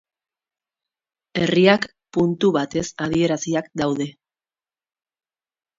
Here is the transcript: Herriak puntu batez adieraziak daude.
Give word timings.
Herriak 1.41 1.85
puntu 2.17 2.53
batez 2.57 2.85
adieraziak 3.09 3.73
daude. 3.85 4.13